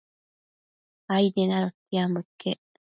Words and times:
Aidien 1.17 1.49
adotiambo 1.57 2.17
iquec 2.25 2.61